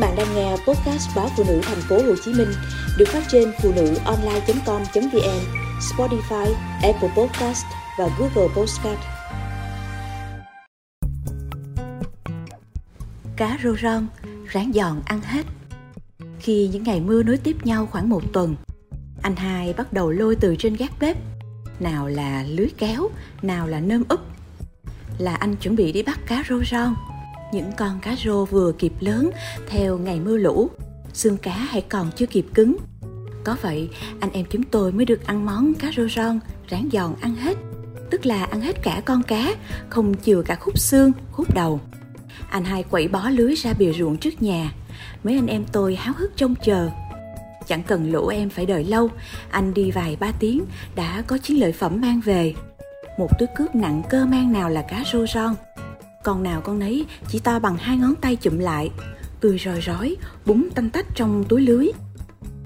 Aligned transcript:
bạn 0.00 0.16
đang 0.16 0.34
nghe 0.34 0.50
podcast 0.50 1.16
báo 1.16 1.28
phụ 1.36 1.44
nữ 1.48 1.60
thành 1.62 1.80
phố 1.80 1.96
Hồ 1.96 2.14
Chí 2.24 2.32
Minh 2.32 2.48
được 2.98 3.08
phát 3.08 3.22
trên 3.28 3.52
phụ 3.62 3.72
nữ 3.76 3.94
online.com.vn, 4.04 5.40
Spotify, 5.80 6.54
Apple 6.82 7.08
Podcast 7.16 7.64
và 7.98 8.08
Google 8.18 8.54
Podcast. 8.56 9.00
Cá 13.36 13.58
rô 13.62 13.76
ron, 13.82 14.06
ráng 14.46 14.72
giòn 14.74 15.00
ăn 15.04 15.20
hết. 15.20 15.46
Khi 16.38 16.68
những 16.72 16.82
ngày 16.82 17.00
mưa 17.00 17.22
nối 17.22 17.36
tiếp 17.36 17.56
nhau 17.66 17.86
khoảng 17.86 18.08
một 18.08 18.22
tuần, 18.32 18.56
anh 19.22 19.36
hai 19.36 19.72
bắt 19.72 19.92
đầu 19.92 20.10
lôi 20.10 20.36
từ 20.36 20.56
trên 20.58 20.76
gác 20.76 20.92
bếp. 21.00 21.16
Nào 21.80 22.08
là 22.08 22.44
lưới 22.48 22.68
kéo, 22.78 23.08
nào 23.42 23.66
là 23.66 23.80
nơm 23.80 24.04
úp. 24.08 24.20
Là 25.18 25.34
anh 25.34 25.56
chuẩn 25.56 25.76
bị 25.76 25.92
đi 25.92 26.02
bắt 26.02 26.20
cá 26.26 26.44
rô 26.48 26.64
ron 26.64 26.94
những 27.52 27.72
con 27.76 27.98
cá 28.02 28.16
rô 28.24 28.44
vừa 28.44 28.72
kịp 28.72 28.92
lớn 29.00 29.30
theo 29.68 29.98
ngày 29.98 30.20
mưa 30.20 30.36
lũ. 30.36 30.70
Xương 31.12 31.36
cá 31.36 31.52
hãy 31.52 31.82
còn 31.88 32.10
chưa 32.16 32.26
kịp 32.26 32.46
cứng. 32.54 32.76
Có 33.44 33.56
vậy, 33.62 33.88
anh 34.20 34.30
em 34.32 34.46
chúng 34.50 34.62
tôi 34.62 34.92
mới 34.92 35.04
được 35.04 35.26
ăn 35.26 35.46
món 35.46 35.74
cá 35.74 35.90
rô 35.96 36.02
ron, 36.16 36.40
rán 36.70 36.88
giòn 36.92 37.14
ăn 37.20 37.34
hết. 37.34 37.56
Tức 38.10 38.26
là 38.26 38.44
ăn 38.44 38.60
hết 38.60 38.82
cả 38.82 39.02
con 39.04 39.22
cá, 39.22 39.54
không 39.88 40.14
chừa 40.24 40.42
cả 40.42 40.54
khúc 40.54 40.78
xương, 40.78 41.12
khúc 41.32 41.54
đầu. 41.54 41.80
Anh 42.50 42.64
hai 42.64 42.82
quẩy 42.82 43.08
bó 43.08 43.28
lưới 43.30 43.54
ra 43.54 43.72
bìa 43.72 43.92
ruộng 43.92 44.16
trước 44.16 44.42
nhà. 44.42 44.72
Mấy 45.24 45.34
anh 45.34 45.46
em 45.46 45.64
tôi 45.72 45.96
háo 45.96 46.14
hức 46.16 46.36
trông 46.36 46.54
chờ. 46.64 46.90
Chẳng 47.66 47.82
cần 47.82 48.12
lũ 48.12 48.26
em 48.26 48.50
phải 48.50 48.66
đợi 48.66 48.84
lâu, 48.84 49.08
anh 49.50 49.74
đi 49.74 49.90
vài 49.90 50.16
ba 50.20 50.32
tiếng 50.38 50.64
đã 50.94 51.22
có 51.26 51.38
chiến 51.38 51.60
lợi 51.60 51.72
phẩm 51.72 52.00
mang 52.00 52.20
về. 52.20 52.54
Một 53.18 53.38
túi 53.38 53.48
cước 53.56 53.74
nặng 53.74 54.02
cơ 54.10 54.26
mang 54.26 54.52
nào 54.52 54.68
là 54.68 54.82
cá 54.82 55.04
rô 55.12 55.26
ron 55.26 55.54
con 56.24 56.42
nào 56.42 56.60
con 56.60 56.78
nấy, 56.78 57.06
chỉ 57.28 57.38
to 57.38 57.58
bằng 57.58 57.76
hai 57.76 57.96
ngón 57.96 58.14
tay 58.14 58.36
chụm 58.36 58.58
lại. 58.58 58.90
Tươi 59.40 59.60
roi 59.64 59.80
rói, 59.80 60.16
búng 60.46 60.70
tanh 60.70 60.90
tách 60.90 61.06
trong 61.14 61.44
túi 61.48 61.60
lưới. 61.60 61.86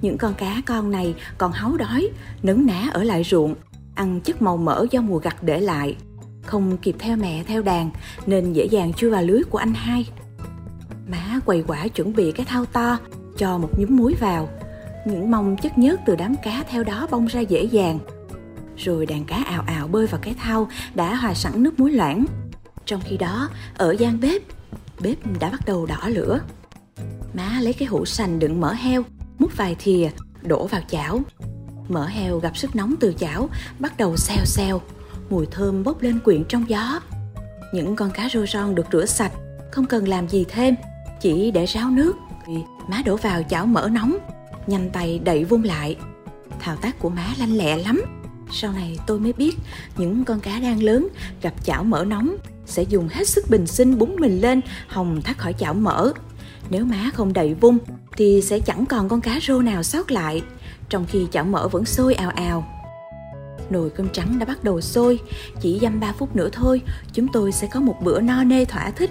Những 0.01 0.19
con 0.19 0.35
cá 0.35 0.63
con 0.67 0.91
này 0.91 1.15
còn 1.39 1.53
háu 1.53 1.77
đói, 1.77 2.09
nấn 2.43 2.67
nã 2.67 2.89
ở 2.93 3.05
lại 3.05 3.25
ruộng, 3.25 3.55
ăn 3.95 4.21
chất 4.21 4.43
màu 4.43 4.57
mỡ 4.57 4.87
do 4.91 5.01
mùa 5.01 5.19
gặt 5.19 5.43
để 5.43 5.61
lại. 5.61 5.97
Không 6.43 6.77
kịp 6.77 6.97
theo 6.99 7.17
mẹ, 7.17 7.45
theo 7.47 7.63
đàn, 7.63 7.91
nên 8.27 8.53
dễ 8.53 8.65
dàng 8.65 8.93
chui 8.93 9.11
vào 9.11 9.23
lưới 9.23 9.43
của 9.51 9.59
anh 9.59 9.75
hai. 9.75 10.09
Má 11.09 11.41
quầy 11.47 11.65
quả 11.67 11.89
chuẩn 11.89 12.13
bị 12.13 12.33
cái 12.33 12.47
thau 12.47 12.65
to, 12.65 12.99
cho 13.39 13.59
một 13.59 13.71
nhúm 13.79 13.97
muối 13.97 14.15
vào. 14.21 14.49
Những 15.07 15.31
mông 15.31 15.57
chất 15.57 15.79
nhớt 15.79 16.01
từ 16.07 16.17
đám 16.17 16.35
cá 16.43 16.65
theo 16.69 16.85
đó 16.85 17.07
bong 17.11 17.27
ra 17.27 17.41
dễ 17.41 17.63
dàng. 17.65 17.99
Rồi 18.77 19.07
đàn 19.07 19.25
cá 19.25 19.37
ào 19.37 19.65
ào 19.67 19.89
bơi 19.89 20.07
vào 20.07 20.21
cái 20.25 20.35
thau 20.35 20.69
đã 20.95 21.15
hòa 21.15 21.35
sẵn 21.35 21.63
nước 21.63 21.81
muối 21.81 21.93
loãng 21.93 22.25
trong 22.87 23.01
khi 23.05 23.17
đó, 23.17 23.49
ở 23.77 23.97
gian 23.99 24.21
bếp, 24.21 24.43
bếp 25.01 25.19
đã 25.41 25.51
bắt 25.51 25.61
đầu 25.67 25.87
đỏ 25.87 26.09
lửa. 26.09 26.41
Má 27.35 27.59
lấy 27.61 27.73
cái 27.73 27.89
hũ 27.89 28.05
sành 28.05 28.39
đựng 28.39 28.61
mỡ 28.61 28.73
heo, 28.73 29.03
múc 29.39 29.57
vài 29.57 29.77
thìa, 29.79 30.09
đổ 30.43 30.67
vào 30.67 30.81
chảo. 30.89 31.21
Mỡ 31.89 32.07
heo 32.07 32.39
gặp 32.39 32.57
sức 32.57 32.77
nóng 32.77 32.95
từ 33.01 33.15
chảo, 33.19 33.49
bắt 33.79 33.97
đầu 33.97 34.17
xèo 34.17 34.45
xèo, 34.45 34.81
mùi 35.31 35.47
thơm 35.47 35.85
bốc 35.85 36.03
lên 36.03 36.21
quyện 36.21 36.45
trong 36.45 36.69
gió. 36.69 37.01
Những 37.73 37.97
con 37.97 38.11
cá 38.11 38.29
rô 38.29 38.47
ron 38.47 38.75
được 38.75 38.87
rửa 38.93 39.07
sạch, 39.07 39.33
không 39.73 39.87
cần 39.87 40.09
làm 40.09 40.29
gì 40.29 40.45
thêm, 40.49 40.75
chỉ 41.21 41.51
để 41.51 41.67
ráo 41.67 41.91
nước. 41.91 42.17
Má 42.89 43.03
đổ 43.05 43.17
vào 43.17 43.43
chảo 43.43 43.67
mỡ 43.67 43.89
nóng, 43.93 44.17
nhanh 44.67 44.91
tay 44.91 45.19
đậy 45.19 45.45
vung 45.45 45.65
lại. 45.65 45.97
Thao 46.61 46.77
tác 46.77 46.99
của 46.99 47.11
má 47.11 47.27
lanh 47.39 47.57
lẹ 47.57 47.77
lắm. 47.77 48.24
Sau 48.57 48.73
này 48.73 48.99
tôi 49.07 49.21
mới 49.21 49.33
biết 49.33 49.57
những 49.97 50.25
con 50.25 50.41
cá 50.41 50.61
đang 50.61 50.83
lớn 50.83 51.09
gặp 51.43 51.55
chảo 51.65 51.85
mỡ 51.85 52.05
nóng 52.05 52.37
sẽ 52.67 52.83
dùng 52.83 53.09
hết 53.09 53.29
sức 53.29 53.51
bình 53.51 53.67
sinh 53.67 53.99
búng 53.99 54.17
mình 54.17 54.41
lên 54.41 54.61
hồng 54.89 55.23
thoát 55.23 55.39
khỏi 55.39 55.53
chảo 55.53 55.75
mỡ. 55.75 56.13
Nếu 56.71 56.85
má 56.85 57.11
không 57.15 57.33
đậy 57.33 57.55
vung 57.55 57.79
thì 58.17 58.43
sẽ 58.43 58.61
chẳng 58.61 58.87
còn 58.87 59.09
con 59.09 59.21
cá 59.21 59.41
rô 59.47 59.63
nào 59.63 59.83
sót 59.83 60.11
lại, 60.11 60.43
trong 60.89 61.07
khi 61.09 61.27
chảo 61.33 61.45
mỡ 61.45 61.69
vẫn 61.69 61.85
sôi 61.85 62.15
ào 62.15 62.31
ào. 62.31 62.69
Nồi 63.71 63.91
cơm 63.91 64.09
trắng 64.09 64.39
đã 64.39 64.47
bắt 64.47 64.65
đầu 64.65 64.81
sôi, 64.81 65.19
chỉ 65.61 65.79
dăm 65.83 66.01
ba 66.01 66.13
phút 66.13 66.37
nữa 66.37 66.49
thôi, 66.53 66.81
chúng 67.13 67.29
tôi 67.33 67.53
sẽ 67.53 67.67
có 67.67 67.81
một 67.81 67.97
bữa 68.03 68.21
no 68.21 68.45
nê 68.45 68.65
thỏa 68.65 68.91
thích. 68.91 69.11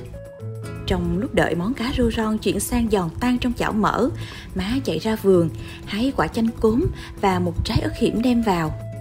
Trong 0.87 1.19
lúc 1.19 1.33
đợi 1.33 1.55
món 1.55 1.73
cá 1.73 1.91
rô 1.97 2.11
ron 2.11 2.37
chuyển 2.37 2.59
sang 2.59 2.87
giòn 2.91 3.09
tan 3.19 3.37
trong 3.37 3.53
chảo 3.53 3.71
mỡ, 3.71 4.09
má 4.55 4.73
chạy 4.83 4.99
ra 4.99 5.15
vườn, 5.15 5.49
hái 5.85 6.13
quả 6.15 6.27
chanh 6.27 6.47
cốm 6.59 6.85
và 7.21 7.39
một 7.39 7.53
trái 7.65 7.79
ớt 7.79 7.97
hiểm 7.97 8.21
đem 8.21 8.41
vào 8.41 8.92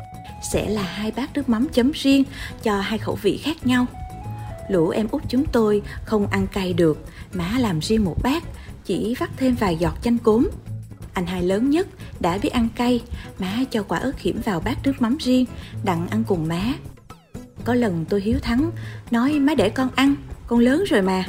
sẽ 0.52 0.68
là 0.68 0.82
hai 0.82 1.10
bát 1.10 1.30
nước 1.34 1.48
mắm 1.48 1.68
chấm 1.72 1.90
riêng 1.94 2.24
cho 2.62 2.80
hai 2.80 2.98
khẩu 2.98 3.18
vị 3.22 3.36
khác 3.36 3.66
nhau. 3.66 3.86
Lũ 4.68 4.88
em 4.88 5.08
út 5.10 5.22
chúng 5.28 5.44
tôi 5.52 5.82
không 6.04 6.26
ăn 6.26 6.46
cay 6.46 6.72
được, 6.72 7.04
má 7.32 7.50
làm 7.58 7.78
riêng 7.78 8.04
một 8.04 8.16
bát, 8.22 8.42
chỉ 8.84 9.14
vắt 9.18 9.30
thêm 9.36 9.54
vài 9.54 9.76
giọt 9.76 9.94
chanh 10.02 10.18
cốm. 10.18 10.48
Anh 11.12 11.26
hai 11.26 11.42
lớn 11.42 11.70
nhất 11.70 11.88
đã 12.20 12.38
biết 12.38 12.48
ăn 12.48 12.68
cay, 12.74 13.00
má 13.38 13.58
cho 13.70 13.82
quả 13.82 13.98
ớt 13.98 14.20
hiểm 14.20 14.40
vào 14.44 14.60
bát 14.60 14.78
nước 14.84 15.02
mắm 15.02 15.16
riêng, 15.20 15.46
đặng 15.84 16.08
ăn 16.08 16.24
cùng 16.24 16.48
má. 16.48 16.60
Có 17.64 17.74
lần 17.74 18.04
tôi 18.08 18.20
hiếu 18.20 18.38
thắng, 18.42 18.70
nói 19.10 19.32
má 19.32 19.54
để 19.54 19.68
con 19.68 19.88
ăn, 19.94 20.14
con 20.46 20.58
lớn 20.58 20.84
rồi 20.88 21.02
mà. 21.02 21.24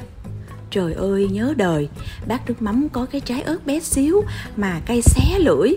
Trời 0.69 0.93
ơi, 0.93 1.29
nhớ 1.31 1.53
đời, 1.57 1.89
bát 2.27 2.47
nước 2.47 2.61
mắm 2.61 2.87
có 2.89 3.05
cái 3.05 3.21
trái 3.21 3.41
ớt 3.41 3.65
bé 3.65 3.79
xíu 3.79 4.21
mà 4.55 4.81
cay 4.85 5.01
xé 5.01 5.39
lưỡi. 5.39 5.69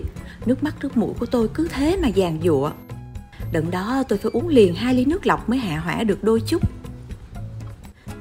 Nước 0.45 0.63
mắt, 0.63 0.75
nước 0.81 0.97
mũi 0.97 1.13
của 1.19 1.25
tôi 1.25 1.47
cứ 1.53 1.67
thế 1.67 1.97
mà 2.01 2.07
giàn 2.07 2.39
giụa 2.43 2.71
đợt 3.51 3.63
đó 3.71 4.03
tôi 4.07 4.19
phải 4.19 4.31
uống 4.33 4.47
liền 4.47 4.75
hai 4.75 4.93
ly 4.93 5.05
nước 5.05 5.27
lọc 5.27 5.49
mới 5.49 5.59
hạ 5.59 5.79
hỏa 5.79 6.03
được 6.03 6.23
đôi 6.23 6.41
chút. 6.47 6.61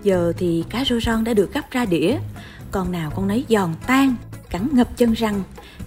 Giờ 0.03 0.33
thì 0.39 0.65
cá 0.71 0.85
rô 0.85 1.01
ron 1.01 1.25
đã 1.25 1.35
được 1.35 1.55
gấp 1.55 1.71
ra 1.71 1.85
đĩa. 1.85 2.19
Con 2.71 2.93
nào 2.93 3.13
con 3.17 3.29
nấy 3.29 3.45
giòn 3.49 3.75
tan, 3.87 4.17
Cắn 4.51 4.69
ngập 4.73 4.97
chân 4.97 5.13
răng. 5.13 5.43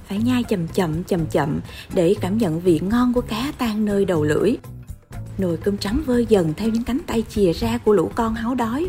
Phải 0.07 0.17
nhai 0.17 0.43
chậm 0.43 0.67
chậm 0.67 1.03
chậm 1.03 1.25
chậm 1.25 1.59
Để 1.93 2.15
cảm 2.21 2.37
nhận 2.37 2.59
vị 2.59 2.79
ngon 2.83 3.13
của 3.13 3.21
cá 3.21 3.51
tan 3.57 3.85
nơi 3.85 4.05
đầu 4.05 4.23
lưỡi. 4.23 4.57
Nồi 5.37 5.57
cơm 5.57 5.77
trắng 5.77 6.01
vơi 6.05 6.25
dần 6.29 6.53
theo 6.57 6.69
những 6.69 6.83
cánh 6.83 6.99
tay 7.07 7.23
chìa 7.29 7.53
ra 7.53 7.77
của 7.77 7.93
lũ 7.93 8.11
con 8.15 8.35
háu 8.35 8.55
đói. 8.55 8.85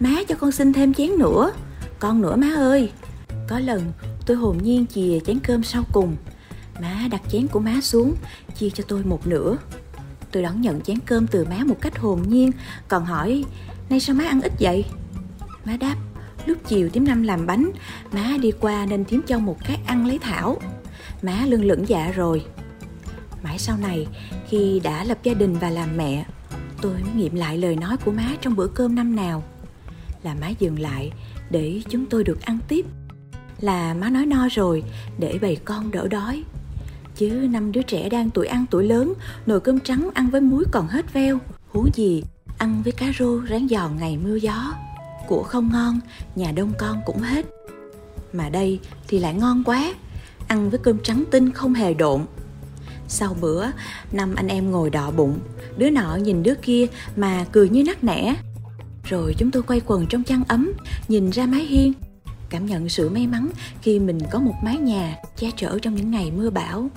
Má 0.00 0.14
cho 0.28 0.34
con 0.34 0.52
xin 0.52 0.72
thêm 0.72 0.94
chén 0.94 1.10
nữa. 1.18 1.52
Con 1.98 2.20
nữa, 2.20 2.36
má 2.36 2.54
ơi. 2.56 2.90
Có 3.48 3.58
lần 3.58 3.82
tôi 4.26 4.36
hồn 4.36 4.58
nhiên 4.62 4.86
chìa 4.86 5.18
chén 5.26 5.38
cơm 5.38 5.62
sau 5.62 5.84
cùng. 5.92 6.16
Má 6.80 7.08
đặt 7.10 7.22
chén 7.30 7.46
của 7.46 7.60
má 7.60 7.80
xuống, 7.80 8.14
Chia 8.58 8.70
cho 8.70 8.84
tôi 8.88 9.04
một 9.04 9.26
nửa. 9.26 9.56
Tôi 10.32 10.42
đón 10.42 10.60
nhận 10.60 10.80
chén 10.80 10.98
cơm 10.98 11.26
từ 11.26 11.44
má 11.44 11.64
một 11.64 11.76
cách 11.80 11.98
hồn 11.98 12.22
nhiên 12.28 12.52
Còn 12.88 13.04
hỏi 13.04 13.44
Nay 13.90 14.00
sao 14.00 14.16
má 14.16 14.24
ăn 14.24 14.40
ít 14.42 14.52
vậy? 14.60 14.84
Má 15.64 15.76
đáp, 15.80 15.96
lúc 16.46 16.58
chiều 16.66 16.88
tím 16.88 17.04
năm 17.04 17.22
làm 17.22 17.46
bánh, 17.46 17.70
má 18.12 18.36
đi 18.40 18.50
qua 18.60 18.86
nên 18.86 19.04
tím 19.04 19.22
cho 19.26 19.38
một 19.38 19.56
cái 19.64 19.80
ăn 19.86 20.06
lấy 20.06 20.18
thảo. 20.18 20.56
Má 21.22 21.44
lưng 21.46 21.64
lửng 21.64 21.88
dạ 21.88 22.10
rồi. 22.10 22.44
Mãi 23.42 23.58
sau 23.58 23.76
này, 23.76 24.06
khi 24.48 24.80
đã 24.84 25.04
lập 25.04 25.18
gia 25.22 25.34
đình 25.34 25.54
và 25.54 25.70
làm 25.70 25.96
mẹ, 25.96 26.24
tôi 26.82 26.92
mới 26.92 27.12
nghiệm 27.16 27.34
lại 27.34 27.58
lời 27.58 27.76
nói 27.76 27.96
của 27.96 28.12
má 28.12 28.28
trong 28.40 28.56
bữa 28.56 28.66
cơm 28.66 28.94
năm 28.94 29.16
nào. 29.16 29.42
Là 30.22 30.34
má 30.34 30.48
dừng 30.58 30.78
lại 30.78 31.12
để 31.50 31.82
chúng 31.88 32.06
tôi 32.06 32.24
được 32.24 32.40
ăn 32.40 32.58
tiếp. 32.68 32.86
Là 33.60 33.94
má 33.94 34.10
nói 34.10 34.26
no 34.26 34.48
rồi 34.50 34.82
để 35.18 35.38
bầy 35.42 35.56
con 35.56 35.90
đỡ 35.90 36.08
đói. 36.08 36.44
Chứ 37.18 37.48
năm 37.50 37.72
đứa 37.72 37.82
trẻ 37.82 38.08
đang 38.08 38.30
tuổi 38.30 38.46
ăn 38.46 38.64
tuổi 38.70 38.84
lớn, 38.84 39.14
nồi 39.46 39.60
cơm 39.60 39.80
trắng 39.80 40.10
ăn 40.14 40.30
với 40.30 40.40
muối 40.40 40.64
còn 40.70 40.86
hết 40.86 41.12
veo. 41.12 41.38
Huống 41.68 41.90
gì 41.94 42.22
ăn 42.58 42.82
với 42.84 42.92
cá 42.92 43.06
rô 43.18 43.46
rán 43.50 43.68
giòn 43.68 43.96
ngày 43.98 44.18
mưa 44.24 44.34
gió. 44.34 44.74
Của 45.26 45.42
không 45.42 45.70
ngon 45.72 46.00
nhà 46.36 46.52
đông 46.52 46.72
con 46.78 47.00
cũng 47.06 47.18
hết. 47.18 47.46
Mà 48.32 48.48
đây 48.48 48.80
thì 49.08 49.18
lại 49.18 49.34
ngon 49.34 49.64
quá 49.64 49.94
ăn 50.48 50.70
với 50.70 50.78
cơm 50.78 50.98
trắng 51.02 51.24
tinh 51.30 51.52
không 51.52 51.74
hề 51.74 51.94
độn. 51.94 52.20
Sau 53.08 53.36
bữa 53.40 53.66
năm 54.12 54.34
anh 54.34 54.48
em 54.48 54.70
ngồi 54.70 54.90
đọ 54.90 55.10
bụng 55.10 55.38
đứa 55.76 55.90
nọ 55.90 56.16
nhìn 56.16 56.42
đứa 56.42 56.54
kia 56.54 56.86
mà 57.16 57.46
cười 57.52 57.68
như 57.68 57.84
nắc 57.84 58.04
nẻ. 58.04 58.36
Rồi 59.04 59.34
chúng 59.38 59.50
tôi 59.50 59.62
quay 59.62 59.80
quần 59.86 60.06
trong 60.06 60.24
chăn 60.24 60.42
ấm 60.48 60.72
nhìn 61.08 61.30
ra 61.30 61.46
mái 61.46 61.64
hiên. 61.64 61.92
Cảm 62.50 62.66
nhận 62.66 62.88
sự 62.88 63.10
may 63.10 63.26
mắn 63.26 63.48
khi 63.82 63.98
mình 63.98 64.18
có 64.30 64.38
một 64.38 64.54
mái 64.62 64.76
nhà 64.78 65.16
che 65.36 65.50
chở 65.56 65.78
trong 65.82 65.94
những 65.94 66.10
ngày 66.10 66.32
mưa 66.36 66.50
bão 66.50 66.88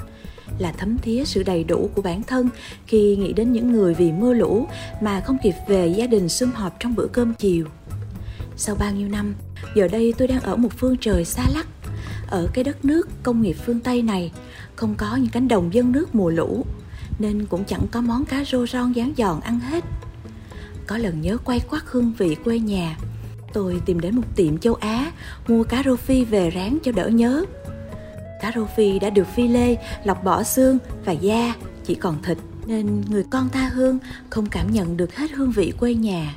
là 0.61 0.71
thấm 0.71 0.97
thía 0.97 1.25
sự 1.25 1.43
đầy 1.43 1.63
đủ 1.63 1.89
của 1.95 2.01
bản 2.01 2.23
thân 2.23 2.49
khi 2.87 3.15
nghĩ 3.15 3.33
đến 3.33 3.51
những 3.51 3.71
người 3.71 3.93
vì 3.93 4.11
mưa 4.11 4.33
lũ 4.33 4.67
mà 5.01 5.21
không 5.21 5.37
kịp 5.43 5.55
về 5.67 5.87
gia 5.87 6.07
đình 6.07 6.29
sum 6.29 6.51
họp 6.51 6.79
trong 6.79 6.95
bữa 6.95 7.07
cơm 7.07 7.33
chiều. 7.33 7.65
Sau 8.57 8.75
bao 8.75 8.91
nhiêu 8.91 9.07
năm, 9.07 9.35
giờ 9.75 9.87
đây 9.87 10.13
tôi 10.17 10.27
đang 10.27 10.41
ở 10.41 10.55
một 10.55 10.69
phương 10.77 10.97
trời 10.97 11.25
xa 11.25 11.43
lắc. 11.53 11.67
Ở 12.27 12.47
cái 12.53 12.63
đất 12.63 12.85
nước 12.85 13.09
công 13.23 13.41
nghiệp 13.41 13.55
phương 13.65 13.79
Tây 13.79 14.01
này, 14.01 14.31
không 14.75 14.95
có 14.97 15.15
những 15.15 15.29
cánh 15.29 15.47
đồng 15.47 15.73
dân 15.73 15.91
nước 15.91 16.15
mùa 16.15 16.29
lũ, 16.29 16.65
nên 17.19 17.45
cũng 17.45 17.65
chẳng 17.65 17.85
có 17.91 18.01
món 18.01 18.25
cá 18.25 18.43
rô 18.45 18.67
ron 18.67 18.91
dán 18.91 19.13
giòn 19.17 19.39
ăn 19.39 19.59
hết. 19.59 19.83
Có 20.87 20.97
lần 20.97 21.21
nhớ 21.21 21.37
quay 21.37 21.59
quắt 21.59 21.83
hương 21.85 22.13
vị 22.17 22.35
quê 22.35 22.59
nhà, 22.59 22.97
tôi 23.53 23.81
tìm 23.85 23.99
đến 23.99 24.15
một 24.15 24.35
tiệm 24.35 24.57
châu 24.57 24.73
Á 24.73 25.11
mua 25.47 25.63
cá 25.63 25.83
rô 25.85 25.95
phi 25.95 26.25
về 26.25 26.51
rán 26.55 26.77
cho 26.83 26.91
đỡ 26.91 27.07
nhớ 27.07 27.45
Cá 28.41 28.51
rô 28.55 28.65
phi 28.65 28.99
đã 28.99 29.09
được 29.09 29.27
phi 29.35 29.47
lê, 29.47 29.77
lọc 30.03 30.23
bỏ 30.23 30.43
xương 30.43 30.77
và 31.05 31.11
da, 31.11 31.53
chỉ 31.83 31.95
còn 31.95 32.21
thịt 32.23 32.37
nên 32.65 33.01
người 33.09 33.23
con 33.29 33.49
tha 33.49 33.69
hương 33.73 33.99
không 34.29 34.45
cảm 34.45 34.71
nhận 34.71 34.97
được 34.97 35.15
hết 35.15 35.31
hương 35.31 35.51
vị 35.51 35.73
quê 35.79 35.93
nhà. 35.93 36.35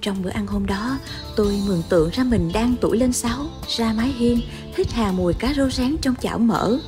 trong 0.00 0.22
bữa 0.22 0.30
ăn 0.30 0.46
hôm 0.46 0.66
đó 0.66 0.98
tôi 1.36 1.60
mường 1.66 1.82
tượng 1.88 2.10
ra 2.10 2.24
mình 2.24 2.50
đang 2.54 2.74
tuổi 2.80 2.98
lên 2.98 3.12
sáu 3.12 3.46
ra 3.68 3.92
mái 3.92 4.08
hiên 4.08 4.40
hít 4.76 4.92
hà 4.92 5.12
mùi 5.12 5.34
cá 5.34 5.54
rô 5.54 5.70
rán 5.70 5.96
trong 6.02 6.14
chảo 6.20 6.38
mỡ 6.38 6.78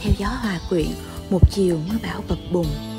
theo 0.00 0.12
gió 0.18 0.26
hòa 0.26 0.60
quyện 0.68 0.88
một 1.30 1.50
chiều 1.50 1.78
mưa 1.88 1.98
bão 2.02 2.24
bập 2.28 2.38
bùng 2.52 2.89